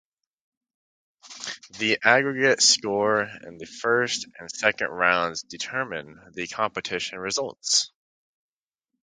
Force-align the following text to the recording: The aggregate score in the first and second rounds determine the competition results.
The 1.77 1.99
aggregate 2.03 2.59
score 2.63 3.21
in 3.21 3.59
the 3.59 3.67
first 3.67 4.25
and 4.39 4.49
second 4.49 4.87
rounds 4.87 5.43
determine 5.43 6.19
the 6.33 6.47
competition 6.47 7.19
results. 7.19 7.91